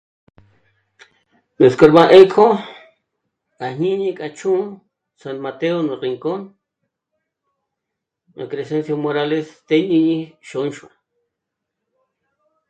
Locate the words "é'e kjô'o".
2.09-2.47